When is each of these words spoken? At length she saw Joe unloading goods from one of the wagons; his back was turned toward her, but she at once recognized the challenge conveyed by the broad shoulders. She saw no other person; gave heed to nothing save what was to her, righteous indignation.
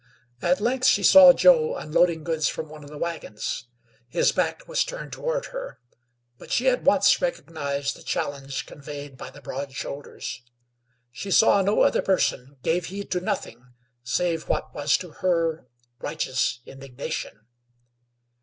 At 0.41 0.59
length 0.59 0.87
she 0.87 1.03
saw 1.03 1.31
Joe 1.31 1.75
unloading 1.75 2.23
goods 2.23 2.47
from 2.47 2.69
one 2.69 2.83
of 2.83 2.89
the 2.89 2.97
wagons; 2.97 3.67
his 4.09 4.31
back 4.31 4.67
was 4.67 4.83
turned 4.83 5.13
toward 5.13 5.45
her, 5.53 5.77
but 6.39 6.49
she 6.51 6.67
at 6.69 6.81
once 6.81 7.21
recognized 7.21 7.95
the 7.95 8.01
challenge 8.01 8.65
conveyed 8.65 9.15
by 9.15 9.29
the 9.29 9.43
broad 9.43 9.73
shoulders. 9.73 10.41
She 11.11 11.29
saw 11.29 11.61
no 11.61 11.81
other 11.81 12.01
person; 12.01 12.57
gave 12.63 12.85
heed 12.85 13.11
to 13.11 13.19
nothing 13.21 13.63
save 14.03 14.49
what 14.49 14.73
was 14.73 14.97
to 14.97 15.11
her, 15.21 15.67
righteous 15.99 16.61
indignation. 16.65 17.45